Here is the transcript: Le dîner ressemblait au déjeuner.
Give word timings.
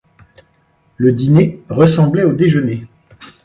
Le 0.97 1.11
dîner 1.13 1.61
ressemblait 1.69 2.23
au 2.23 2.33
déjeuner. 2.33 2.87